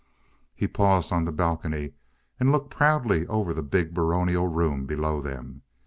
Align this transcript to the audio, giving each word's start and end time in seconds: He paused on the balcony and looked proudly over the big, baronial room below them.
He 0.55 0.67
paused 0.67 1.11
on 1.13 1.25
the 1.25 1.31
balcony 1.31 1.93
and 2.39 2.51
looked 2.51 2.71
proudly 2.71 3.27
over 3.27 3.53
the 3.53 3.61
big, 3.61 3.93
baronial 3.93 4.47
room 4.47 4.87
below 4.87 5.21
them. 5.21 5.61